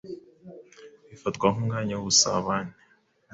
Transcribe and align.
bifatwa 1.09 1.45
nk’umwanya 1.53 1.93
w’ubusabane 1.95 2.73